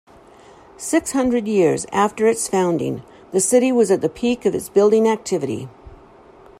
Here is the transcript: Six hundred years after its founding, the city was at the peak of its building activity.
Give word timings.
Six 0.77 1.11
hundred 1.11 1.47
years 1.47 1.85
after 1.91 2.25
its 2.25 2.47
founding, 2.47 3.03
the 3.31 3.39
city 3.39 3.71
was 3.71 3.91
at 3.91 4.01
the 4.01 4.09
peak 4.09 4.47
of 4.47 4.55
its 4.55 4.67
building 4.67 5.07
activity. 5.07 5.69